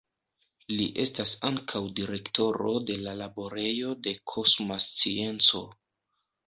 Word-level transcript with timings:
Li 0.77 0.87
estas 1.03 1.33
ankaŭ 1.49 1.83
direktoro 2.01 2.73
de 2.91 2.97
la 3.05 3.15
Laborejo 3.21 3.95
de 4.09 4.19
Kosma 4.35 4.81
Scienco. 4.89 5.65